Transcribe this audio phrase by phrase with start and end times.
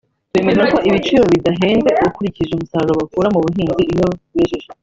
[0.33, 4.67] bemeza ko ibiciro bidahenze ukurikije umusaruro bakura mu buhinzi iyo bejeje